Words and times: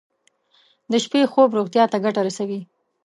د 0.91 0.93
شپې 1.03 1.21
خوب 1.31 1.49
روغتیا 1.57 1.83
ته 1.91 1.97
ګټه 2.05 2.21
رسوي. 2.27 2.59